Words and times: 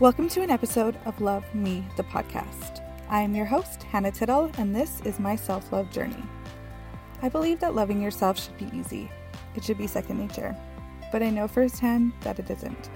Welcome 0.00 0.28
to 0.28 0.42
an 0.42 0.50
episode 0.50 0.96
of 1.06 1.20
Love 1.20 1.52
Me, 1.52 1.84
the 1.96 2.04
podcast. 2.04 2.84
I 3.08 3.20
am 3.20 3.34
your 3.34 3.46
host, 3.46 3.82
Hannah 3.82 4.12
Tittle, 4.12 4.48
and 4.56 4.72
this 4.72 5.00
is 5.00 5.18
my 5.18 5.34
self 5.34 5.72
love 5.72 5.90
journey. 5.90 6.22
I 7.20 7.28
believe 7.28 7.58
that 7.58 7.74
loving 7.74 8.00
yourself 8.00 8.38
should 8.38 8.56
be 8.58 8.70
easy, 8.78 9.10
it 9.56 9.64
should 9.64 9.76
be 9.76 9.88
second 9.88 10.20
nature, 10.20 10.54
but 11.10 11.20
I 11.20 11.30
know 11.30 11.48
firsthand 11.48 12.12
that 12.20 12.38
it 12.38 12.48
isn't. 12.48 12.90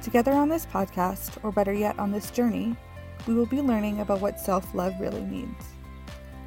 Together 0.00 0.32
on 0.32 0.48
this 0.48 0.64
podcast, 0.64 1.36
or 1.44 1.52
better 1.52 1.74
yet, 1.74 1.98
on 1.98 2.12
this 2.12 2.30
journey, 2.30 2.74
we 3.26 3.34
will 3.34 3.44
be 3.44 3.60
learning 3.60 4.00
about 4.00 4.22
what 4.22 4.40
self 4.40 4.74
love 4.74 4.94
really 4.98 5.20
means, 5.20 5.64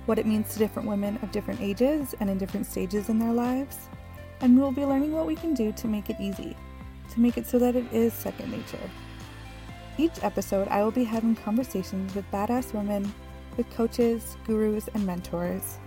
what 0.07 0.17
it 0.17 0.25
means 0.25 0.51
to 0.51 0.57
different 0.57 0.89
women 0.89 1.19
of 1.21 1.31
different 1.31 1.61
ages 1.61 2.15
and 2.19 2.27
in 2.27 2.39
different 2.39 2.65
stages 2.65 3.09
in 3.09 3.19
their 3.19 3.33
lives, 3.33 3.87
and 4.41 4.55
we 4.55 4.63
will 4.63 4.71
be 4.71 4.83
learning 4.83 5.11
what 5.11 5.27
we 5.27 5.35
can 5.35 5.53
do 5.53 5.71
to 5.73 5.87
make 5.87 6.09
it 6.09 6.19
easy, 6.19 6.57
to 7.11 7.19
make 7.19 7.37
it 7.37 7.45
so 7.45 7.59
that 7.59 7.75
it 7.75 7.85
is 7.93 8.13
second 8.13 8.49
nature. 8.49 8.89
Each 9.99 10.23
episode, 10.23 10.69
I 10.69 10.81
will 10.81 10.91
be 10.91 11.03
having 11.03 11.35
conversations 11.35 12.15
with 12.15 12.23
badass 12.31 12.73
women, 12.73 13.13
with 13.57 13.69
coaches, 13.71 14.37
gurus, 14.45 14.87
and 14.93 15.05
mentors. 15.05 15.77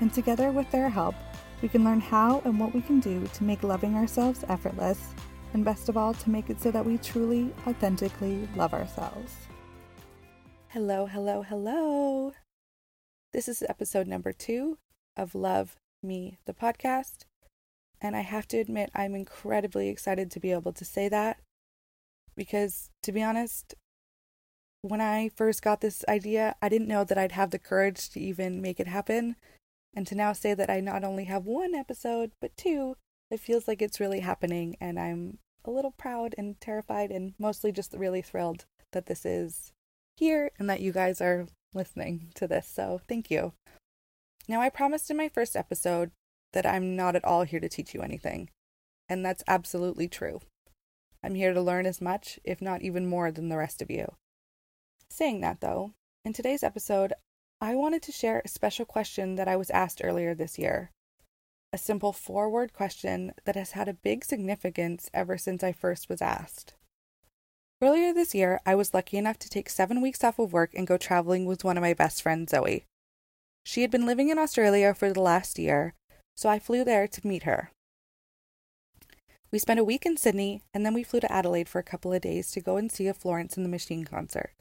And 0.00 0.12
together, 0.12 0.52
with 0.52 0.70
their 0.70 0.90
help, 0.90 1.14
we 1.62 1.68
can 1.68 1.82
learn 1.82 1.98
how 1.98 2.42
and 2.44 2.60
what 2.60 2.74
we 2.74 2.82
can 2.82 3.00
do 3.00 3.26
to 3.26 3.44
make 3.44 3.62
loving 3.62 3.94
ourselves 3.94 4.44
effortless, 4.50 5.14
and 5.54 5.64
best 5.64 5.88
of 5.88 5.96
all, 5.96 6.12
to 6.12 6.28
make 6.28 6.50
it 6.50 6.60
so 6.60 6.70
that 6.70 6.84
we 6.84 6.98
truly, 6.98 7.50
authentically 7.66 8.46
love 8.54 8.74
ourselves. 8.74 9.34
Hello, 10.66 11.06
hello, 11.06 11.40
hello. 11.40 12.34
This 13.32 13.48
is 13.48 13.62
episode 13.66 14.06
number 14.06 14.34
two 14.34 14.76
of 15.16 15.34
Love 15.34 15.76
Me, 16.02 16.36
the 16.44 16.52
podcast. 16.52 17.24
And 17.98 18.14
I 18.14 18.20
have 18.20 18.46
to 18.48 18.58
admit, 18.58 18.90
I'm 18.94 19.14
incredibly 19.14 19.88
excited 19.88 20.30
to 20.32 20.38
be 20.38 20.52
able 20.52 20.74
to 20.74 20.84
say 20.84 21.08
that 21.08 21.38
because, 22.38 22.88
to 23.02 23.12
be 23.12 23.22
honest, 23.22 23.74
when 24.80 25.00
I 25.00 25.28
first 25.36 25.60
got 25.60 25.80
this 25.80 26.04
idea, 26.08 26.54
I 26.62 26.68
didn't 26.70 26.88
know 26.88 27.04
that 27.04 27.18
I'd 27.18 27.32
have 27.32 27.50
the 27.50 27.58
courage 27.58 28.08
to 28.10 28.20
even 28.20 28.62
make 28.62 28.80
it 28.80 28.86
happen. 28.86 29.36
And 29.94 30.06
to 30.06 30.14
now 30.14 30.32
say 30.32 30.54
that 30.54 30.70
I 30.70 30.80
not 30.80 31.02
only 31.02 31.24
have 31.24 31.44
one 31.44 31.74
episode, 31.74 32.30
but 32.40 32.56
two, 32.56 32.96
it 33.30 33.40
feels 33.40 33.66
like 33.66 33.82
it's 33.82 34.00
really 34.00 34.20
happening. 34.20 34.76
And 34.80 34.98
I'm 34.98 35.38
a 35.64 35.70
little 35.70 35.90
proud 35.90 36.34
and 36.38 36.58
terrified 36.60 37.10
and 37.10 37.34
mostly 37.38 37.72
just 37.72 37.92
really 37.92 38.22
thrilled 38.22 38.64
that 38.92 39.06
this 39.06 39.26
is 39.26 39.72
here 40.16 40.52
and 40.58 40.70
that 40.70 40.80
you 40.80 40.92
guys 40.92 41.20
are 41.20 41.48
listening 41.74 42.28
to 42.36 42.46
this. 42.46 42.68
So 42.68 43.00
thank 43.08 43.30
you. 43.30 43.52
Now, 44.46 44.60
I 44.60 44.70
promised 44.70 45.10
in 45.10 45.16
my 45.16 45.28
first 45.28 45.56
episode 45.56 46.12
that 46.52 46.64
I'm 46.64 46.96
not 46.96 47.16
at 47.16 47.24
all 47.24 47.42
here 47.42 47.60
to 47.60 47.68
teach 47.68 47.94
you 47.94 48.00
anything. 48.00 48.48
And 49.08 49.24
that's 49.24 49.42
absolutely 49.48 50.08
true. 50.08 50.40
I'm 51.22 51.34
here 51.34 51.52
to 51.52 51.60
learn 51.60 51.86
as 51.86 52.00
much, 52.00 52.38
if 52.44 52.62
not 52.62 52.82
even 52.82 53.06
more, 53.06 53.30
than 53.30 53.48
the 53.48 53.56
rest 53.56 53.82
of 53.82 53.90
you. 53.90 54.14
Saying 55.10 55.40
that, 55.40 55.60
though, 55.60 55.92
in 56.24 56.32
today's 56.32 56.62
episode, 56.62 57.12
I 57.60 57.74
wanted 57.74 58.02
to 58.02 58.12
share 58.12 58.40
a 58.44 58.48
special 58.48 58.84
question 58.84 59.34
that 59.34 59.48
I 59.48 59.56
was 59.56 59.70
asked 59.70 60.00
earlier 60.04 60.34
this 60.34 60.58
year. 60.58 60.90
A 61.72 61.78
simple 61.78 62.12
four 62.12 62.48
word 62.48 62.72
question 62.72 63.32
that 63.44 63.56
has 63.56 63.72
had 63.72 63.88
a 63.88 63.94
big 63.94 64.24
significance 64.24 65.10
ever 65.12 65.36
since 65.36 65.64
I 65.64 65.72
first 65.72 66.08
was 66.08 66.22
asked. 66.22 66.74
Earlier 67.82 68.12
this 68.12 68.34
year, 68.34 68.60
I 68.64 68.74
was 68.74 68.94
lucky 68.94 69.18
enough 69.18 69.38
to 69.40 69.48
take 69.48 69.68
seven 69.68 70.00
weeks 70.00 70.24
off 70.24 70.38
of 70.38 70.52
work 70.52 70.72
and 70.74 70.86
go 70.86 70.96
traveling 70.96 71.46
with 71.46 71.64
one 71.64 71.76
of 71.76 71.82
my 71.82 71.94
best 71.94 72.22
friends, 72.22 72.50
Zoe. 72.50 72.84
She 73.64 73.82
had 73.82 73.90
been 73.90 74.06
living 74.06 74.30
in 74.30 74.38
Australia 74.38 74.94
for 74.94 75.12
the 75.12 75.20
last 75.20 75.58
year, 75.58 75.94
so 76.36 76.48
I 76.48 76.58
flew 76.58 76.84
there 76.84 77.06
to 77.06 77.26
meet 77.26 77.42
her. 77.42 77.70
We 79.50 79.58
spent 79.58 79.80
a 79.80 79.84
week 79.84 80.04
in 80.04 80.16
Sydney, 80.16 80.62
and 80.74 80.84
then 80.84 80.92
we 80.92 81.02
flew 81.02 81.20
to 81.20 81.32
Adelaide 81.32 81.68
for 81.68 81.78
a 81.78 81.84
couple 81.84 82.12
of 82.12 82.20
days 82.20 82.50
to 82.50 82.60
go 82.60 82.76
and 82.76 82.92
see 82.92 83.06
a 83.06 83.14
Florence 83.14 83.56
and 83.56 83.64
the 83.64 83.70
Machine 83.70 84.04
concert. 84.04 84.52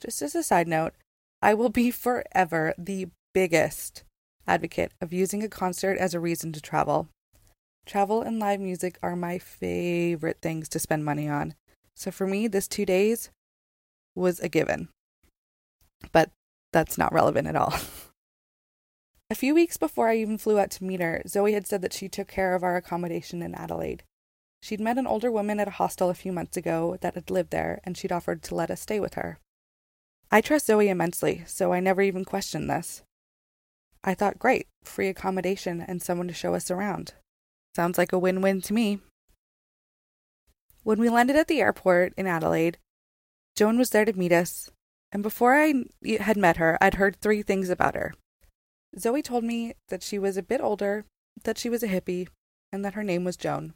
Just 0.00 0.22
as 0.22 0.34
a 0.34 0.42
side 0.42 0.66
note, 0.66 0.94
I 1.42 1.54
will 1.54 1.68
be 1.68 1.90
forever 1.90 2.74
the 2.78 3.08
biggest 3.34 4.04
advocate 4.46 4.92
of 5.00 5.12
using 5.12 5.42
a 5.42 5.48
concert 5.48 5.98
as 5.98 6.14
a 6.14 6.20
reason 6.20 6.52
to 6.52 6.60
travel. 6.60 7.08
Travel 7.84 8.22
and 8.22 8.38
live 8.38 8.60
music 8.60 8.98
are 9.02 9.16
my 9.16 9.38
favorite 9.38 10.38
things 10.40 10.68
to 10.70 10.78
spend 10.78 11.04
money 11.04 11.28
on. 11.28 11.54
So 11.94 12.10
for 12.10 12.26
me, 12.26 12.46
this 12.46 12.68
two 12.68 12.86
days 12.86 13.30
was 14.14 14.40
a 14.40 14.48
given. 14.48 14.88
But 16.12 16.30
that's 16.72 16.96
not 16.96 17.12
relevant 17.12 17.46
at 17.48 17.56
all. 17.56 17.74
A 19.32 19.34
few 19.34 19.54
weeks 19.54 19.78
before 19.78 20.10
I 20.10 20.18
even 20.18 20.36
flew 20.36 20.58
out 20.58 20.70
to 20.72 20.84
meet 20.84 21.00
her, 21.00 21.22
Zoe 21.26 21.54
had 21.54 21.66
said 21.66 21.80
that 21.80 21.94
she 21.94 22.06
took 22.06 22.28
care 22.28 22.54
of 22.54 22.62
our 22.62 22.76
accommodation 22.76 23.40
in 23.40 23.54
Adelaide. 23.54 24.02
She'd 24.60 24.78
met 24.78 24.98
an 24.98 25.06
older 25.06 25.32
woman 25.32 25.58
at 25.58 25.68
a 25.68 25.70
hostel 25.80 26.10
a 26.10 26.14
few 26.14 26.32
months 26.32 26.58
ago 26.58 26.98
that 27.00 27.14
had 27.14 27.30
lived 27.30 27.50
there, 27.50 27.80
and 27.82 27.96
she'd 27.96 28.12
offered 28.12 28.42
to 28.42 28.54
let 28.54 28.70
us 28.70 28.82
stay 28.82 29.00
with 29.00 29.14
her. 29.14 29.38
I 30.30 30.42
trust 30.42 30.66
Zoe 30.66 30.90
immensely, 30.90 31.44
so 31.46 31.72
I 31.72 31.80
never 31.80 32.02
even 32.02 32.26
questioned 32.26 32.68
this. 32.68 33.04
I 34.04 34.12
thought, 34.12 34.38
great, 34.38 34.66
free 34.84 35.08
accommodation 35.08 35.80
and 35.80 36.02
someone 36.02 36.28
to 36.28 36.34
show 36.34 36.54
us 36.54 36.70
around. 36.70 37.14
Sounds 37.74 37.96
like 37.96 38.12
a 38.12 38.18
win 38.18 38.42
win 38.42 38.60
to 38.60 38.74
me. 38.74 39.00
When 40.82 41.00
we 41.00 41.08
landed 41.08 41.36
at 41.36 41.48
the 41.48 41.62
airport 41.62 42.12
in 42.18 42.26
Adelaide, 42.26 42.76
Joan 43.56 43.78
was 43.78 43.88
there 43.88 44.04
to 44.04 44.12
meet 44.12 44.32
us, 44.32 44.70
and 45.10 45.22
before 45.22 45.54
I 45.54 45.72
had 46.20 46.36
met 46.36 46.58
her, 46.58 46.76
I'd 46.82 46.96
heard 46.96 47.16
three 47.16 47.40
things 47.40 47.70
about 47.70 47.94
her. 47.94 48.12
Zoe 48.98 49.22
told 49.22 49.44
me 49.44 49.74
that 49.88 50.02
she 50.02 50.18
was 50.18 50.36
a 50.36 50.42
bit 50.42 50.60
older, 50.60 51.04
that 51.44 51.58
she 51.58 51.68
was 51.68 51.82
a 51.82 51.88
hippie, 51.88 52.28
and 52.70 52.84
that 52.84 52.94
her 52.94 53.04
name 53.04 53.24
was 53.24 53.36
Joan. 53.36 53.74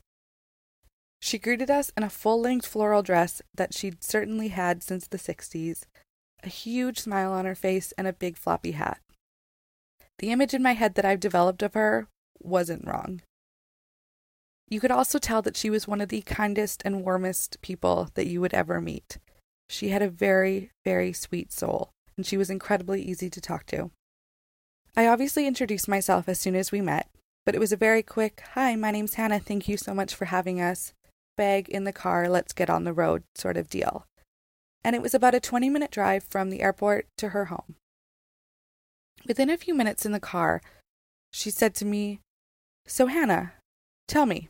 She 1.20 1.38
greeted 1.38 1.70
us 1.70 1.90
in 1.96 2.02
a 2.02 2.10
full 2.10 2.40
length 2.40 2.66
floral 2.66 3.02
dress 3.02 3.40
that 3.54 3.74
she'd 3.74 4.04
certainly 4.04 4.48
had 4.48 4.82
since 4.82 5.06
the 5.06 5.18
60s, 5.18 5.84
a 6.42 6.48
huge 6.48 7.00
smile 7.00 7.32
on 7.32 7.46
her 7.46 7.54
face, 7.54 7.92
and 7.96 8.06
a 8.06 8.12
big 8.12 8.36
floppy 8.36 8.72
hat. 8.72 9.00
The 10.18 10.30
image 10.30 10.54
in 10.54 10.62
my 10.62 10.72
head 10.72 10.94
that 10.94 11.04
I've 11.04 11.20
developed 11.20 11.62
of 11.62 11.74
her 11.74 12.08
wasn't 12.38 12.86
wrong. 12.86 13.22
You 14.68 14.80
could 14.80 14.90
also 14.90 15.18
tell 15.18 15.42
that 15.42 15.56
she 15.56 15.70
was 15.70 15.86
one 15.86 16.00
of 16.00 16.08
the 16.08 16.22
kindest 16.22 16.82
and 16.84 17.04
warmest 17.04 17.60
people 17.62 18.10
that 18.14 18.26
you 18.26 18.40
would 18.40 18.54
ever 18.54 18.80
meet. 18.80 19.18
She 19.68 19.90
had 19.90 20.02
a 20.02 20.08
very, 20.08 20.70
very 20.84 21.12
sweet 21.12 21.52
soul, 21.52 21.90
and 22.16 22.26
she 22.26 22.36
was 22.36 22.50
incredibly 22.50 23.02
easy 23.02 23.30
to 23.30 23.40
talk 23.40 23.66
to. 23.66 23.90
I 24.98 25.08
obviously 25.08 25.46
introduced 25.46 25.88
myself 25.88 26.26
as 26.26 26.40
soon 26.40 26.56
as 26.56 26.72
we 26.72 26.80
met, 26.80 27.10
but 27.44 27.54
it 27.54 27.58
was 27.58 27.70
a 27.70 27.76
very 27.76 28.02
quick, 28.02 28.42
Hi, 28.54 28.76
my 28.76 28.90
name's 28.90 29.14
Hannah. 29.14 29.38
Thank 29.38 29.68
you 29.68 29.76
so 29.76 29.92
much 29.92 30.14
for 30.14 30.24
having 30.24 30.58
us. 30.58 30.94
Bag 31.36 31.68
in 31.68 31.84
the 31.84 31.92
car, 31.92 32.30
let's 32.30 32.54
get 32.54 32.70
on 32.70 32.84
the 32.84 32.94
road 32.94 33.22
sort 33.34 33.58
of 33.58 33.68
deal. 33.68 34.06
And 34.82 34.96
it 34.96 35.02
was 35.02 35.12
about 35.12 35.34
a 35.34 35.40
20 35.40 35.68
minute 35.68 35.90
drive 35.90 36.24
from 36.24 36.48
the 36.48 36.62
airport 36.62 37.08
to 37.18 37.30
her 37.30 37.46
home. 37.46 37.74
Within 39.26 39.50
a 39.50 39.58
few 39.58 39.74
minutes 39.74 40.06
in 40.06 40.12
the 40.12 40.20
car, 40.20 40.62
she 41.30 41.50
said 41.50 41.74
to 41.74 41.84
me, 41.84 42.20
So, 42.86 43.06
Hannah, 43.06 43.52
tell 44.08 44.24
me. 44.24 44.48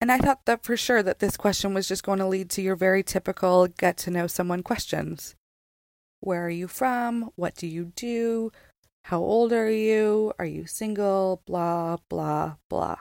And 0.00 0.12
I 0.12 0.18
thought 0.18 0.44
that 0.44 0.62
for 0.62 0.76
sure 0.76 1.02
that 1.02 1.18
this 1.18 1.36
question 1.36 1.74
was 1.74 1.88
just 1.88 2.04
going 2.04 2.20
to 2.20 2.26
lead 2.26 2.48
to 2.50 2.62
your 2.62 2.76
very 2.76 3.02
typical 3.02 3.66
get 3.66 3.96
to 3.98 4.12
know 4.12 4.28
someone 4.28 4.62
questions. 4.62 5.34
Where 6.20 6.46
are 6.46 6.50
you 6.50 6.68
from? 6.68 7.30
What 7.34 7.56
do 7.56 7.66
you 7.66 7.92
do? 7.96 8.52
How 9.04 9.18
old 9.18 9.52
are 9.52 9.70
you? 9.70 10.32
Are 10.38 10.46
you 10.46 10.66
single? 10.66 11.42
Blah, 11.44 11.98
blah, 12.08 12.56
blah. 12.70 12.96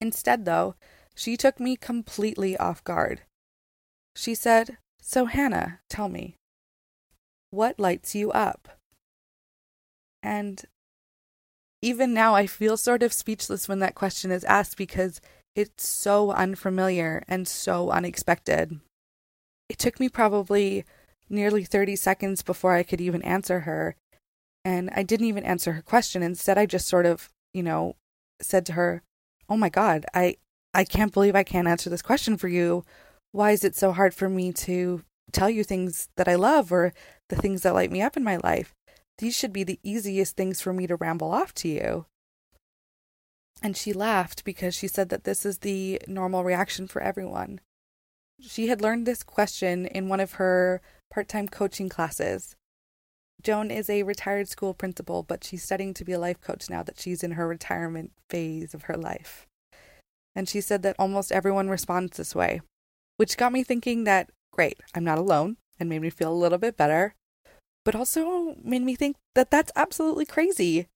Instead, 0.00 0.44
though, 0.44 0.74
she 1.14 1.36
took 1.36 1.60
me 1.60 1.76
completely 1.76 2.56
off 2.56 2.82
guard. 2.82 3.22
She 4.16 4.34
said, 4.34 4.78
So, 5.00 5.26
Hannah, 5.26 5.78
tell 5.88 6.08
me, 6.08 6.34
what 7.50 7.78
lights 7.78 8.16
you 8.16 8.32
up? 8.32 8.80
And 10.24 10.64
even 11.80 12.12
now, 12.12 12.34
I 12.34 12.48
feel 12.48 12.76
sort 12.76 13.04
of 13.04 13.12
speechless 13.12 13.68
when 13.68 13.78
that 13.78 13.94
question 13.94 14.32
is 14.32 14.42
asked 14.44 14.76
because 14.76 15.20
it's 15.54 15.86
so 15.86 16.32
unfamiliar 16.32 17.22
and 17.28 17.46
so 17.46 17.90
unexpected. 17.90 18.80
It 19.68 19.78
took 19.78 20.00
me 20.00 20.08
probably 20.08 20.84
nearly 21.30 21.62
30 21.62 21.94
seconds 21.94 22.42
before 22.42 22.74
I 22.74 22.82
could 22.82 23.00
even 23.00 23.22
answer 23.22 23.60
her, 23.60 23.94
and 24.64 24.90
I 24.94 25.02
didn't 25.02 25.26
even 25.26 25.44
answer 25.44 25.72
her 25.72 25.82
question. 25.82 26.22
Instead, 26.22 26.58
I 26.58 26.66
just 26.66 26.86
sort 26.88 27.06
of, 27.06 27.30
you 27.52 27.62
know, 27.62 27.96
said 28.40 28.66
to 28.66 28.72
her, 28.74 29.02
"Oh 29.48 29.56
my 29.56 29.68
god, 29.68 30.06
I 30.14 30.36
I 30.74 30.84
can't 30.84 31.12
believe 31.12 31.36
I 31.36 31.42
can't 31.42 31.68
answer 31.68 31.90
this 31.90 32.02
question 32.02 32.36
for 32.36 32.48
you. 32.48 32.84
Why 33.32 33.50
is 33.52 33.64
it 33.64 33.76
so 33.76 33.92
hard 33.92 34.14
for 34.14 34.28
me 34.28 34.52
to 34.52 35.04
tell 35.32 35.50
you 35.50 35.64
things 35.64 36.08
that 36.16 36.28
I 36.28 36.34
love 36.34 36.72
or 36.72 36.92
the 37.28 37.36
things 37.36 37.62
that 37.62 37.74
light 37.74 37.90
me 37.90 38.02
up 38.02 38.16
in 38.16 38.24
my 38.24 38.36
life? 38.36 38.74
These 39.18 39.36
should 39.36 39.52
be 39.52 39.64
the 39.64 39.80
easiest 39.82 40.36
things 40.36 40.60
for 40.60 40.72
me 40.72 40.86
to 40.86 40.96
ramble 40.96 41.30
off 41.30 41.54
to 41.54 41.68
you." 41.68 42.06
And 43.62 43.76
she 43.76 43.92
laughed 43.92 44.44
because 44.44 44.74
she 44.74 44.88
said 44.88 45.08
that 45.10 45.24
this 45.24 45.46
is 45.46 45.58
the 45.58 46.02
normal 46.08 46.42
reaction 46.42 46.88
for 46.88 47.00
everyone. 47.00 47.60
She 48.40 48.66
had 48.66 48.80
learned 48.80 49.06
this 49.06 49.22
question 49.22 49.86
in 49.86 50.08
one 50.08 50.18
of 50.18 50.32
her 50.32 50.80
part 51.10 51.28
time 51.28 51.48
coaching 51.48 51.88
classes. 51.88 52.56
Joan 53.42 53.70
is 53.70 53.90
a 53.90 54.04
retired 54.04 54.48
school 54.48 54.74
principal, 54.74 55.22
but 55.22 55.44
she's 55.44 55.62
studying 55.62 55.94
to 55.94 56.04
be 56.04 56.12
a 56.12 56.18
life 56.18 56.40
coach 56.40 56.70
now 56.70 56.82
that 56.82 57.00
she's 57.00 57.22
in 57.22 57.32
her 57.32 57.48
retirement 57.48 58.12
phase 58.28 58.74
of 58.74 58.82
her 58.82 58.96
life. 58.96 59.46
And 60.34 60.48
she 60.48 60.60
said 60.60 60.82
that 60.82 60.96
almost 60.98 61.32
everyone 61.32 61.68
responds 61.68 62.16
this 62.16 62.34
way, 62.34 62.60
which 63.16 63.36
got 63.36 63.52
me 63.52 63.62
thinking 63.62 64.04
that 64.04 64.30
great, 64.52 64.78
I'm 64.94 65.04
not 65.04 65.18
alone 65.18 65.56
and 65.78 65.88
made 65.88 66.02
me 66.02 66.10
feel 66.10 66.32
a 66.32 66.34
little 66.34 66.58
bit 66.58 66.76
better, 66.76 67.14
but 67.84 67.96
also 67.96 68.54
made 68.62 68.82
me 68.82 68.94
think 68.94 69.16
that 69.34 69.50
that's 69.50 69.72
absolutely 69.74 70.24
crazy. 70.24 70.86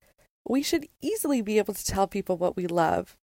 We 0.48 0.62
should 0.62 0.86
easily 1.02 1.42
be 1.42 1.58
able 1.58 1.74
to 1.74 1.84
tell 1.84 2.06
people 2.06 2.36
what 2.36 2.56
we 2.56 2.66
love. 2.66 3.16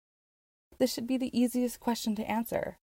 This 0.80 0.94
should 0.94 1.06
be 1.06 1.18
the 1.18 1.38
easiest 1.40 1.80
question 1.80 2.16
to 2.16 2.30
answer. 2.30 2.78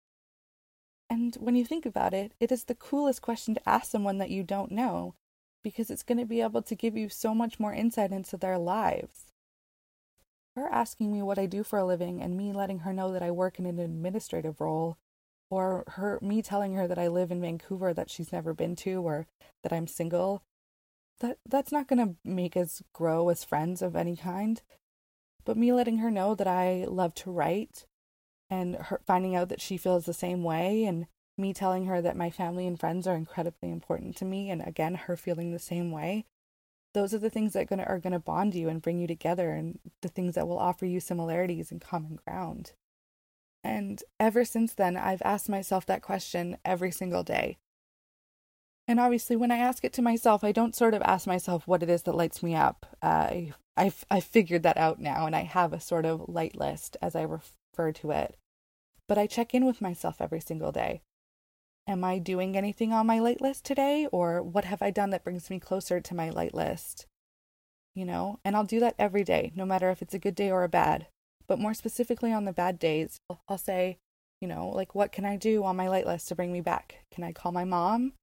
And 1.09 1.35
when 1.35 1.55
you 1.55 1.63
think 1.63 1.85
about 1.85 2.13
it, 2.13 2.33
it 2.39 2.51
is 2.51 2.65
the 2.65 2.75
coolest 2.75 3.21
question 3.21 3.53
to 3.53 3.69
ask 3.69 3.89
someone 3.89 4.17
that 4.17 4.31
you 4.31 4.43
don't 4.43 4.71
know 4.71 5.15
because 5.65 5.89
it's 5.89 6.03
going 6.03 6.19
to 6.19 6.25
be 6.25 6.41
able 6.41 6.61
to 6.61 6.75
give 6.75 6.95
you 6.95 7.09
so 7.09 7.33
much 7.33 7.59
more 7.59 7.73
insight 7.73 8.11
into 8.11 8.37
their 8.37 8.59
lives. 8.59 9.31
Her 10.55 10.69
asking 10.71 11.11
me 11.11 11.23
what 11.23 11.39
I 11.39 11.47
do 11.47 11.63
for 11.63 11.79
a 11.79 11.83
living 11.83 12.21
and 12.21 12.37
me 12.37 12.53
letting 12.53 12.81
her 12.81 12.93
know 12.93 13.11
that 13.11 13.23
I 13.23 13.31
work 13.31 13.57
in 13.57 13.65
an 13.65 13.79
administrative 13.79 14.61
role, 14.61 14.99
or 15.49 15.83
her 15.95 16.19
me 16.21 16.43
telling 16.43 16.75
her 16.75 16.87
that 16.87 16.99
I 16.99 17.07
live 17.07 17.31
in 17.31 17.41
Vancouver 17.41 17.95
that 17.95 18.11
she's 18.11 18.31
never 18.31 18.53
been 18.53 18.75
to 18.77 19.01
or 19.01 19.25
that 19.63 19.73
I'm 19.73 19.87
single, 19.87 20.43
that 21.19 21.39
that's 21.49 21.71
not 21.71 21.87
going 21.87 22.07
to 22.07 22.15
make 22.23 22.55
us 22.55 22.83
grow 22.93 23.29
as 23.29 23.43
friends 23.43 23.81
of 23.81 23.95
any 23.95 24.15
kind. 24.15 24.61
But 25.45 25.57
me 25.57 25.73
letting 25.73 25.97
her 25.97 26.11
know 26.11 26.35
that 26.35 26.47
I 26.47 26.85
love 26.87 27.15
to 27.15 27.31
write 27.31 27.87
and 28.51 28.75
her 28.75 29.01
finding 29.07 29.35
out 29.35 29.49
that 29.49 29.61
she 29.61 29.77
feels 29.77 30.05
the 30.05 30.13
same 30.13 30.43
way 30.43 30.83
and 30.85 31.07
me 31.37 31.53
telling 31.53 31.85
her 31.85 32.01
that 32.01 32.15
my 32.15 32.29
family 32.29 32.65
and 32.65 32.79
friends 32.79 33.07
are 33.07 33.15
incredibly 33.15 33.69
important 33.71 34.15
to 34.15 34.25
me 34.25 34.49
and 34.49 34.65
again 34.65 34.95
her 34.95 35.17
feeling 35.17 35.51
the 35.51 35.59
same 35.59 35.91
way 35.91 36.25
those 36.95 37.13
are 37.13 37.19
the 37.19 37.29
things 37.29 37.53
that 37.53 37.67
gonna, 37.67 37.83
are 37.83 37.99
going 37.99 38.13
to 38.13 38.19
bond 38.19 38.55
you 38.55 38.69
and 38.69 38.81
bring 38.81 38.99
you 38.99 39.05
together 39.05 39.51
and 39.51 39.79
the 40.01 40.07
things 40.07 40.33
that 40.33 40.47
will 40.47 40.57
offer 40.57 40.85
you 40.85 41.01
similarities 41.01 41.69
and 41.69 41.81
common 41.81 42.17
ground. 42.25 42.71
And 43.63 44.01
ever 44.19 44.45
since 44.45 44.73
then 44.73 44.95
i've 44.95 45.21
asked 45.23 45.49
myself 45.49 45.85
that 45.85 46.01
question 46.01 46.57
every 46.63 46.91
single 46.91 47.21
day. 47.21 47.57
And 48.87 48.99
obviously 48.99 49.35
when 49.35 49.51
i 49.51 49.57
ask 49.57 49.83
it 49.83 49.91
to 49.93 50.01
myself 50.01 50.43
i 50.43 50.53
don't 50.53 50.75
sort 50.75 50.93
of 50.93 51.01
ask 51.01 51.27
myself 51.27 51.67
what 51.67 51.83
it 51.83 51.89
is 51.89 52.03
that 52.03 52.15
lights 52.15 52.41
me 52.41 52.55
up. 52.55 52.85
Uh, 53.01 53.31
I've, 53.75 54.05
I've 54.09 54.23
figured 54.23 54.63
that 54.63 54.77
out 54.77 54.99
now 54.99 55.25
and 55.25 55.35
i 55.35 55.41
have 55.41 55.73
a 55.73 55.81
sort 55.81 56.05
of 56.05 56.29
light 56.29 56.55
list 56.55 56.95
as 57.01 57.13
i 57.13 57.23
refer 57.23 57.91
to 57.91 58.11
it. 58.11 58.37
But 59.07 59.17
I 59.17 59.27
check 59.27 59.53
in 59.53 59.65
with 59.65 59.81
myself 59.81 60.21
every 60.21 60.39
single 60.39 60.71
day. 60.71 61.01
Am 61.87 62.03
I 62.03 62.17
doing 62.17 62.57
anything 62.57 62.93
on 62.93 63.05
my 63.05 63.19
light 63.19 63.41
list 63.41 63.63
today? 63.63 64.07
Or 64.11 64.41
what 64.41 64.65
have 64.65 64.81
I 64.81 64.89
done 64.89 65.11
that 65.11 65.23
brings 65.23 65.51
me 65.51 65.59
closer 65.59 66.01
to 66.01 66.15
my 66.15 66.31
light 66.31 66.55
list? 66.55 67.05
You 67.93 68.05
know, 68.05 68.39
and 68.43 68.55
I'll 68.55 68.63
do 68.63 68.79
that 68.79 68.95
every 68.97 69.23
day, 69.23 69.51
no 69.55 69.65
matter 69.65 69.91
if 69.91 70.01
it's 70.01 70.15
a 70.15 70.19
good 70.19 70.35
day 70.35 70.49
or 70.49 70.63
a 70.63 70.69
bad. 70.69 71.07
But 71.47 71.59
more 71.59 71.75
specifically 71.75 72.33
on 72.33 72.45
the 72.45 72.53
bad 72.53 72.79
days, 72.79 73.19
I'll 73.47 73.59
say, 73.59 73.99
you 74.41 74.47
know, 74.47 74.67
like, 74.67 74.95
what 74.95 75.11
can 75.11 75.25
I 75.25 75.37
do 75.37 75.63
on 75.63 75.75
my 75.75 75.87
light 75.87 76.07
list 76.07 76.27
to 76.29 76.35
bring 76.35 76.51
me 76.51 76.59
back? 76.59 77.05
Can 77.11 77.23
I 77.23 77.31
call 77.31 77.51
my 77.51 77.65
mom? 77.65 78.13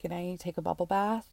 Can 0.00 0.12
I 0.12 0.36
take 0.36 0.56
a 0.56 0.62
bubble 0.62 0.86
bath? 0.86 1.28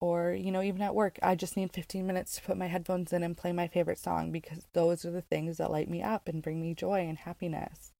Or, 0.00 0.30
you 0.30 0.52
know, 0.52 0.62
even 0.62 0.80
at 0.80 0.94
work, 0.94 1.18
I 1.22 1.34
just 1.34 1.56
need 1.56 1.72
15 1.72 2.06
minutes 2.06 2.36
to 2.36 2.42
put 2.42 2.56
my 2.56 2.68
headphones 2.68 3.12
in 3.12 3.24
and 3.24 3.36
play 3.36 3.52
my 3.52 3.66
favorite 3.66 3.98
song 3.98 4.30
because 4.30 4.68
those 4.72 5.04
are 5.04 5.10
the 5.10 5.20
things 5.20 5.58
that 5.58 5.72
light 5.72 5.90
me 5.90 6.02
up 6.02 6.28
and 6.28 6.40
bring 6.42 6.62
me 6.62 6.72
joy 6.72 7.00
and 7.00 7.18
happiness. 7.18 7.90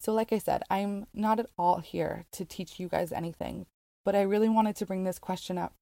So, 0.00 0.12
like 0.12 0.32
I 0.32 0.38
said, 0.38 0.62
I'm 0.68 1.06
not 1.14 1.40
at 1.40 1.50
all 1.56 1.78
here 1.78 2.26
to 2.32 2.44
teach 2.44 2.78
you 2.78 2.88
guys 2.88 3.12
anything, 3.12 3.66
but 4.04 4.14
I 4.14 4.22
really 4.22 4.48
wanted 4.48 4.76
to 4.76 4.86
bring 4.86 5.04
this 5.04 5.18
question 5.18 5.56
up 5.56 5.74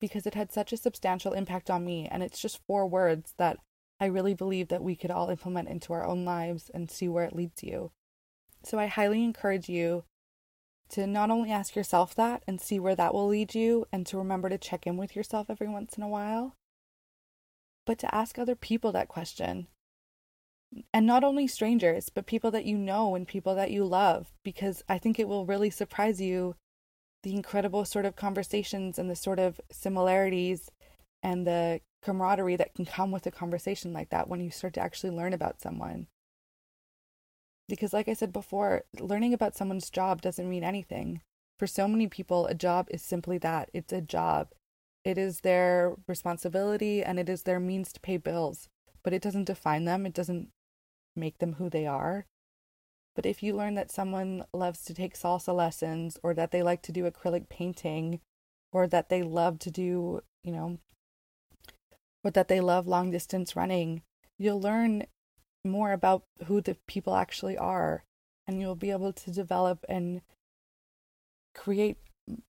because 0.00 0.26
it 0.26 0.34
had 0.34 0.50
such 0.50 0.72
a 0.72 0.78
substantial 0.78 1.34
impact 1.34 1.68
on 1.68 1.84
me. 1.84 2.08
And 2.10 2.22
it's 2.22 2.40
just 2.40 2.64
four 2.66 2.86
words 2.86 3.34
that 3.36 3.58
I 4.00 4.06
really 4.06 4.32
believe 4.32 4.68
that 4.68 4.82
we 4.82 4.96
could 4.96 5.10
all 5.10 5.28
implement 5.28 5.68
into 5.68 5.92
our 5.92 6.06
own 6.06 6.24
lives 6.24 6.70
and 6.72 6.90
see 6.90 7.06
where 7.06 7.24
it 7.24 7.36
leads 7.36 7.62
you. 7.62 7.92
So, 8.64 8.78
I 8.78 8.86
highly 8.86 9.22
encourage 9.24 9.68
you 9.68 10.04
to 10.90 11.06
not 11.06 11.30
only 11.30 11.50
ask 11.50 11.76
yourself 11.76 12.14
that 12.16 12.42
and 12.46 12.60
see 12.60 12.80
where 12.80 12.96
that 12.96 13.14
will 13.14 13.28
lead 13.28 13.54
you, 13.54 13.86
and 13.92 14.06
to 14.06 14.18
remember 14.18 14.48
to 14.48 14.58
check 14.58 14.86
in 14.86 14.96
with 14.96 15.14
yourself 15.14 15.48
every 15.48 15.68
once 15.68 15.96
in 15.96 16.02
a 16.02 16.08
while, 16.08 16.56
but 17.86 17.98
to 17.98 18.14
ask 18.14 18.38
other 18.38 18.56
people 18.56 18.92
that 18.92 19.08
question 19.08 19.68
and 20.92 21.06
not 21.06 21.24
only 21.24 21.46
strangers, 21.46 22.08
but 22.08 22.26
people 22.26 22.50
that 22.52 22.64
you 22.64 22.78
know 22.78 23.14
and 23.14 23.26
people 23.26 23.54
that 23.54 23.70
you 23.70 23.84
love, 23.84 24.32
because 24.44 24.82
I 24.88 24.98
think 24.98 25.18
it 25.18 25.28
will 25.28 25.46
really 25.46 25.70
surprise 25.70 26.20
you 26.20 26.54
the 27.22 27.34
incredible 27.34 27.84
sort 27.84 28.06
of 28.06 28.16
conversations 28.16 28.98
and 28.98 29.10
the 29.10 29.16
sort 29.16 29.38
of 29.38 29.60
similarities 29.70 30.70
and 31.22 31.46
the 31.46 31.80
camaraderie 32.02 32.56
that 32.56 32.74
can 32.74 32.86
come 32.86 33.10
with 33.10 33.26
a 33.26 33.30
conversation 33.30 33.92
like 33.92 34.10
that 34.10 34.28
when 34.28 34.40
you 34.40 34.50
start 34.50 34.74
to 34.74 34.80
actually 34.80 35.10
learn 35.10 35.32
about 35.32 35.60
someone. 35.60 36.06
Because, 37.68 37.92
like 37.92 38.08
I 38.08 38.14
said 38.14 38.32
before, 38.32 38.84
learning 38.98 39.34
about 39.34 39.56
someone's 39.56 39.90
job 39.90 40.22
doesn't 40.22 40.48
mean 40.48 40.64
anything. 40.64 41.20
For 41.58 41.66
so 41.66 41.86
many 41.86 42.08
people, 42.08 42.46
a 42.46 42.54
job 42.54 42.88
is 42.90 43.02
simply 43.02 43.38
that 43.38 43.70
it's 43.74 43.92
a 43.92 44.00
job. 44.00 44.48
It 45.04 45.18
is 45.18 45.40
their 45.40 45.94
responsibility 46.08 47.02
and 47.02 47.18
it 47.18 47.28
is 47.28 47.42
their 47.42 47.60
means 47.60 47.92
to 47.92 48.00
pay 48.00 48.16
bills, 48.16 48.68
but 49.02 49.12
it 49.12 49.22
doesn't 49.22 49.44
define 49.44 49.84
them. 49.84 50.06
It 50.06 50.14
doesn't 50.14 50.48
make 51.16 51.38
them 51.38 51.54
who 51.54 51.68
they 51.68 51.86
are. 51.86 52.26
But 53.16 53.26
if 53.26 53.42
you 53.42 53.54
learn 53.54 53.74
that 53.74 53.90
someone 53.90 54.44
loves 54.52 54.84
to 54.84 54.94
take 54.94 55.14
salsa 55.14 55.54
lessons, 55.54 56.18
or 56.22 56.32
that 56.34 56.52
they 56.52 56.62
like 56.62 56.82
to 56.82 56.92
do 56.92 57.10
acrylic 57.10 57.48
painting, 57.48 58.20
or 58.72 58.86
that 58.86 59.08
they 59.08 59.22
love 59.22 59.58
to 59.60 59.70
do, 59.70 60.22
you 60.44 60.52
know, 60.52 60.78
or 62.22 62.30
that 62.30 62.48
they 62.48 62.60
love 62.60 62.86
long 62.86 63.10
distance 63.10 63.56
running, 63.56 64.02
you'll 64.38 64.60
learn 64.60 65.06
more 65.64 65.92
about 65.92 66.22
who 66.46 66.60
the 66.60 66.76
people 66.86 67.14
actually 67.14 67.58
are. 67.58 68.04
And 68.46 68.60
you'll 68.60 68.74
be 68.74 68.90
able 68.90 69.12
to 69.12 69.30
develop 69.30 69.84
and 69.88 70.22
create 71.54 71.98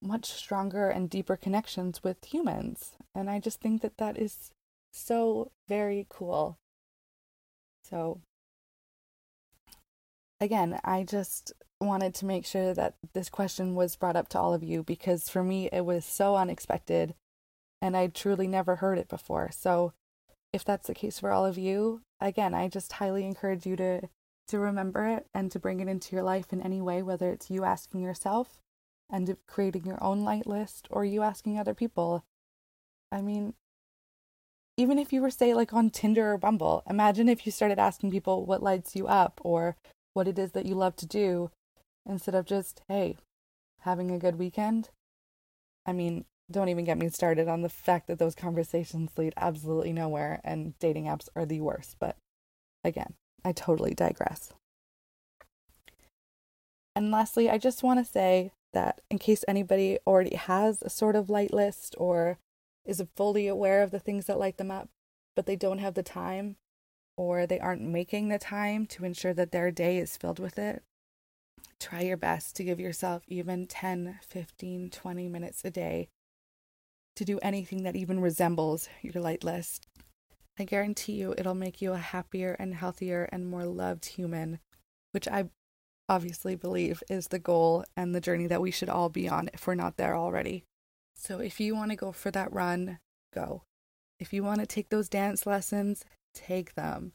much 0.01 0.25
stronger 0.25 0.89
and 0.89 1.09
deeper 1.09 1.35
connections 1.35 2.03
with 2.03 2.23
humans. 2.25 2.93
And 3.13 3.29
I 3.29 3.39
just 3.39 3.61
think 3.61 3.83
that 3.83 3.97
that 3.97 4.17
is 4.17 4.49
so 4.91 5.51
very 5.67 6.07
cool. 6.09 6.57
So 7.83 8.21
again, 10.41 10.79
I 10.83 11.03
just 11.03 11.53
wanted 11.79 12.13
to 12.15 12.25
make 12.25 12.45
sure 12.45 12.73
that 12.73 12.95
this 13.13 13.29
question 13.29 13.75
was 13.75 13.95
brought 13.95 14.15
up 14.15 14.27
to 14.29 14.39
all 14.39 14.53
of 14.53 14.63
you 14.63 14.83
because 14.83 15.29
for 15.29 15.43
me 15.43 15.69
it 15.71 15.85
was 15.85 16.03
so 16.03 16.35
unexpected 16.35 17.15
and 17.81 17.95
I 17.95 18.07
truly 18.07 18.47
never 18.47 18.77
heard 18.77 18.97
it 18.97 19.07
before. 19.07 19.49
So 19.51 19.93
if 20.51 20.65
that's 20.65 20.87
the 20.87 20.93
case 20.93 21.19
for 21.19 21.31
all 21.31 21.45
of 21.45 21.57
you, 21.57 22.01
again, 22.19 22.53
I 22.53 22.67
just 22.67 22.93
highly 22.93 23.25
encourage 23.25 23.65
you 23.65 23.75
to 23.77 24.09
to 24.47 24.59
remember 24.59 25.07
it 25.07 25.27
and 25.33 25.49
to 25.51 25.59
bring 25.59 25.79
it 25.79 25.87
into 25.87 26.13
your 26.13 26.23
life 26.23 26.51
in 26.51 26.61
any 26.61 26.81
way, 26.81 27.01
whether 27.01 27.31
it's 27.31 27.49
you 27.49 27.63
asking 27.63 28.01
yourself 28.01 28.59
and 29.09 29.37
creating 29.47 29.85
your 29.85 30.03
own 30.03 30.21
light 30.21 30.45
list 30.45 30.87
or 30.89 31.05
you 31.05 31.21
asking 31.21 31.57
other 31.57 31.73
people. 31.73 32.25
I 33.11 33.21
mean, 33.21 33.53
even 34.75 34.99
if 34.99 35.13
you 35.13 35.21
were 35.21 35.29
say 35.29 35.53
like 35.53 35.73
on 35.73 35.89
Tinder 35.89 36.33
or 36.33 36.37
Bumble, 36.37 36.83
imagine 36.89 37.29
if 37.29 37.45
you 37.45 37.51
started 37.51 37.79
asking 37.79 38.11
people 38.11 38.45
what 38.45 38.63
lights 38.63 38.95
you 38.95 39.07
up 39.07 39.39
or 39.43 39.77
what 40.13 40.27
it 40.27 40.37
is 40.37 40.51
that 40.51 40.65
you 40.65 40.75
love 40.75 40.95
to 40.97 41.05
do 41.05 41.51
instead 42.07 42.35
of 42.35 42.45
just, 42.45 42.81
hey, 42.87 43.17
having 43.81 44.11
a 44.11 44.19
good 44.19 44.37
weekend. 44.37 44.89
I 45.85 45.93
mean, 45.93 46.25
don't 46.49 46.69
even 46.69 46.85
get 46.85 46.97
me 46.97 47.09
started 47.09 47.47
on 47.47 47.61
the 47.61 47.69
fact 47.69 48.07
that 48.07 48.19
those 48.19 48.35
conversations 48.35 49.11
lead 49.17 49.33
absolutely 49.37 49.93
nowhere 49.93 50.41
and 50.43 50.77
dating 50.79 51.05
apps 51.05 51.29
are 51.35 51.45
the 51.45 51.61
worst. 51.61 51.95
But 51.99 52.17
again, 52.83 53.13
I 53.43 53.51
totally 53.51 53.93
digress. 53.93 54.53
And 56.95 57.09
lastly, 57.09 57.49
I 57.49 57.57
just 57.57 57.83
want 57.83 58.05
to 58.05 58.11
say 58.11 58.51
that 58.73 59.01
in 59.09 59.17
case 59.17 59.45
anybody 59.47 59.97
already 60.05 60.35
has 60.35 60.81
a 60.81 60.89
sort 60.89 61.15
of 61.15 61.29
light 61.29 61.53
list 61.53 61.95
or 61.97 62.37
is 62.85 63.03
fully 63.15 63.47
aware 63.47 63.81
of 63.81 63.91
the 63.91 63.99
things 63.99 64.25
that 64.25 64.39
light 64.39 64.57
them 64.57 64.71
up, 64.71 64.89
but 65.35 65.45
they 65.45 65.55
don't 65.55 65.79
have 65.79 65.93
the 65.93 66.03
time 66.03 66.57
or 67.21 67.45
they 67.45 67.59
aren't 67.59 67.83
making 67.83 68.29
the 68.29 68.39
time 68.39 68.87
to 68.87 69.05
ensure 69.05 69.31
that 69.31 69.51
their 69.51 69.69
day 69.69 69.99
is 69.99 70.17
filled 70.17 70.39
with 70.39 70.57
it, 70.57 70.81
try 71.79 72.01
your 72.01 72.17
best 72.17 72.55
to 72.55 72.63
give 72.63 72.79
yourself 72.79 73.21
even 73.27 73.67
10, 73.67 74.17
15, 74.27 74.89
20 74.89 75.27
minutes 75.29 75.61
a 75.63 75.69
day 75.69 76.07
to 77.15 77.23
do 77.23 77.37
anything 77.43 77.83
that 77.83 77.95
even 77.95 78.19
resembles 78.19 78.89
your 79.03 79.21
light 79.21 79.43
list. 79.43 79.85
I 80.57 80.63
guarantee 80.63 81.13
you 81.13 81.35
it'll 81.37 81.53
make 81.53 81.79
you 81.79 81.93
a 81.93 81.97
happier 81.97 82.55
and 82.57 82.73
healthier 82.73 83.29
and 83.31 83.45
more 83.45 83.65
loved 83.65 84.05
human, 84.05 84.57
which 85.11 85.27
I 85.27 85.51
obviously 86.09 86.55
believe 86.55 87.03
is 87.07 87.27
the 87.27 87.37
goal 87.37 87.85
and 87.95 88.15
the 88.15 88.21
journey 88.21 88.47
that 88.47 88.61
we 88.61 88.71
should 88.71 88.89
all 88.89 89.09
be 89.09 89.29
on 89.29 89.47
if 89.53 89.67
we're 89.67 89.75
not 89.75 89.97
there 89.97 90.17
already. 90.17 90.63
So 91.15 91.37
if 91.37 91.59
you 91.59 91.75
want 91.75 91.91
to 91.91 91.95
go 91.95 92.11
for 92.11 92.31
that 92.31 92.51
run, 92.51 92.97
go. 93.31 93.61
If 94.19 94.33
you 94.33 94.41
want 94.41 94.59
to 94.61 94.65
take 94.65 94.89
those 94.89 95.07
dance 95.07 95.45
lessons, 95.45 96.03
take 96.33 96.75
them. 96.75 97.13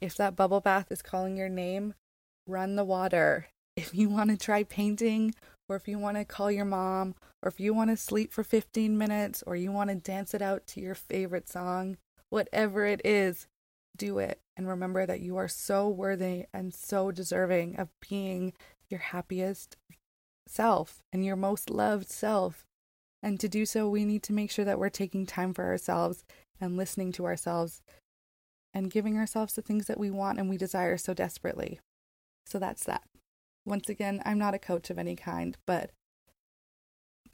If 0.00 0.16
that 0.16 0.36
bubble 0.36 0.60
bath 0.60 0.90
is 0.90 1.02
calling 1.02 1.36
your 1.36 1.48
name, 1.48 1.94
run 2.46 2.76
the 2.76 2.84
water. 2.84 3.48
If 3.74 3.94
you 3.94 4.10
want 4.10 4.28
to 4.28 4.36
try 4.36 4.64
painting, 4.64 5.34
or 5.66 5.76
if 5.76 5.88
you 5.88 5.98
want 5.98 6.18
to 6.18 6.26
call 6.26 6.50
your 6.50 6.66
mom, 6.66 7.14
or 7.42 7.48
if 7.48 7.58
you 7.58 7.72
want 7.72 7.88
to 7.88 7.96
sleep 7.96 8.30
for 8.30 8.44
15 8.44 8.98
minutes, 8.98 9.42
or 9.46 9.56
you 9.56 9.72
want 9.72 9.88
to 9.88 9.96
dance 9.96 10.34
it 10.34 10.42
out 10.42 10.66
to 10.66 10.80
your 10.82 10.94
favorite 10.94 11.48
song, 11.48 11.96
whatever 12.28 12.84
it 12.84 13.00
is, 13.02 13.46
do 13.96 14.18
it. 14.18 14.40
And 14.58 14.68
remember 14.68 15.06
that 15.06 15.20
you 15.20 15.38
are 15.38 15.48
so 15.48 15.88
worthy 15.88 16.44
and 16.52 16.74
so 16.74 17.10
deserving 17.10 17.76
of 17.76 17.88
being 18.06 18.52
your 18.90 19.00
happiest, 19.00 19.78
self 20.46 21.02
and 21.12 21.24
your 21.24 21.36
most 21.36 21.70
loved 21.70 22.10
self. 22.10 22.66
And 23.22 23.38
to 23.40 23.48
do 23.48 23.64
so, 23.64 23.88
we 23.88 24.04
need 24.04 24.22
to 24.24 24.32
make 24.32 24.50
sure 24.50 24.64
that 24.64 24.78
we're 24.78 24.90
taking 24.90 25.26
time 25.26 25.54
for 25.54 25.64
ourselves 25.64 26.24
and 26.60 26.76
listening 26.76 27.12
to 27.12 27.24
ourselves 27.24 27.80
and 28.74 28.90
giving 28.90 29.18
ourselves 29.18 29.54
the 29.54 29.62
things 29.62 29.86
that 29.86 29.98
we 29.98 30.10
want 30.10 30.38
and 30.38 30.48
we 30.48 30.56
desire 30.56 30.96
so 30.96 31.14
desperately. 31.14 31.80
So 32.46 32.58
that's 32.58 32.84
that. 32.84 33.02
Once 33.64 33.88
again, 33.88 34.22
I'm 34.24 34.38
not 34.38 34.54
a 34.54 34.58
coach 34.58 34.90
of 34.90 34.98
any 34.98 35.16
kind, 35.16 35.56
but 35.66 35.90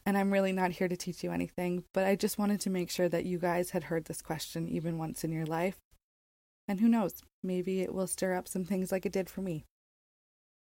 and 0.04 0.16
I'm 0.16 0.32
really 0.32 0.52
not 0.52 0.72
here 0.72 0.88
to 0.88 0.96
teach 0.96 1.22
you 1.22 1.32
anything, 1.32 1.84
but 1.92 2.06
I 2.06 2.16
just 2.16 2.38
wanted 2.38 2.60
to 2.62 2.70
make 2.70 2.90
sure 2.90 3.10
that 3.10 3.26
you 3.26 3.38
guys 3.38 3.70
had 3.70 3.84
heard 3.84 4.06
this 4.06 4.22
question 4.22 4.66
even 4.66 4.96
once 4.96 5.22
in 5.22 5.32
your 5.32 5.44
life. 5.44 5.76
And 6.66 6.80
who 6.80 6.88
knows, 6.88 7.22
maybe 7.42 7.82
it 7.82 7.92
will 7.92 8.06
stir 8.06 8.34
up 8.34 8.48
some 8.48 8.64
things 8.64 8.90
like 8.90 9.04
it 9.04 9.12
did 9.12 9.28
for 9.28 9.42
me. 9.42 9.64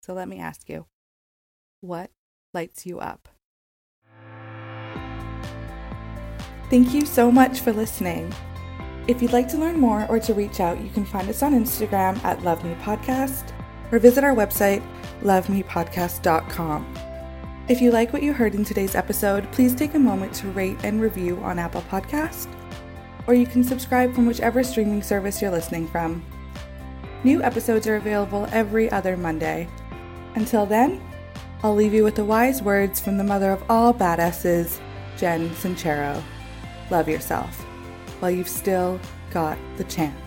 So 0.03 0.15
let 0.15 0.29
me 0.29 0.39
ask 0.39 0.69
you 0.69 0.87
what 1.81 2.11
lights 2.55 2.87
you 2.87 3.01
up? 3.01 3.29
Thank 6.71 6.95
you 6.95 7.05
so 7.05 7.31
much 7.31 7.61
for 7.61 7.73
listening. 7.73 8.33
If 9.07 9.21
you'd 9.21 9.35
like 9.35 9.49
to 9.49 9.59
learn 9.59 9.79
more 9.79 10.07
or 10.09 10.19
to 10.21 10.33
reach 10.33 10.61
out, 10.61 10.81
you 10.81 10.89
can 10.89 11.05
find 11.05 11.29
us 11.29 11.43
on 11.43 11.53
Instagram 11.53 12.23
at 12.25 12.43
Love 12.43 12.65
Me 12.65 12.75
Podcast 12.77 13.53
or 13.93 13.99
visit 13.99 14.25
our 14.25 14.35
website, 14.35 14.83
lovemepodcast.com. 15.21 16.95
If 17.69 17.83
you 17.83 17.91
like 17.91 18.15
what 18.15 18.23
you 18.23 18.33
heard 18.33 18.55
in 18.55 18.65
today's 18.65 18.95
episode, 18.95 19.51
please 19.53 19.75
take 19.75 19.95
a 19.95 19.99
moment 19.99 20.33
to 20.35 20.49
rate 20.49 20.79
and 20.85 21.03
review 21.03 21.39
on 21.41 21.59
Apple 21.59 21.83
Podcast, 21.91 22.49
or 23.27 23.35
you 23.35 23.47
can 23.47 23.63
subscribe 23.63 24.15
from 24.15 24.25
whichever 24.27 24.63
streaming 24.65 25.03
service 25.03 25.41
you're 25.43 25.51
listening 25.51 25.87
from. 25.87 26.25
New 27.25 27.43
episodes 27.43 27.87
are 27.87 27.97
available 27.97 28.49
every 28.53 28.91
other 28.91 29.19
Monday. 29.19 29.69
Until 30.35 30.65
then, 30.65 31.03
I'll 31.63 31.75
leave 31.75 31.95
you 31.95 32.05
with 32.05 32.17
the 32.17 32.25
wise 32.25 32.63
words 32.63 33.01
from 33.01 33.19
the 33.19 33.25
mother 33.25 33.51
of 33.51 33.63
all 33.71 33.93
badasses, 33.93 34.79
Jen 35.19 35.51
Sincero. 35.51 36.23
Love 36.91 37.09
yourself 37.09 37.64
while 38.25 38.31
you've 38.31 38.49
still 38.49 38.99
got 39.31 39.59
the 39.77 39.85
chance. 39.85 40.24